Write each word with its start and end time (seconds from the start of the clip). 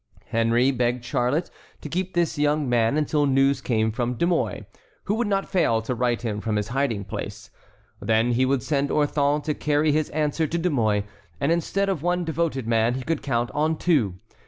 Henry 0.29 0.71
begged 0.71 1.05
Charlotte 1.05 1.51
to 1.81 1.87
keep 1.87 2.15
the 2.15 2.23
young 2.41 2.67
man 2.67 2.97
until 2.97 3.27
news 3.27 3.61
came 3.61 3.91
from 3.91 4.15
De 4.15 4.25
Mouy, 4.25 4.65
who 5.03 5.13
would 5.13 5.27
not 5.27 5.47
fail 5.47 5.79
to 5.83 5.93
write 5.93 6.23
him 6.23 6.41
from 6.41 6.55
his 6.55 6.69
hiding 6.69 7.05
place. 7.05 7.51
Then 8.01 8.31
he 8.31 8.43
would 8.43 8.63
send 8.63 8.89
Orthon 8.89 9.43
to 9.43 9.53
carry 9.53 9.91
his 9.91 10.09
answer 10.09 10.47
to 10.47 10.57
De 10.57 10.71
Mouy, 10.71 11.03
and 11.39 11.51
instead 11.51 11.87
of 11.87 12.01
one 12.01 12.25
devoted 12.25 12.65
man 12.65 12.95
he 12.95 13.03
could 13.03 13.21
count 13.21 13.51
on 13.53 13.77
two. 13.77 14.15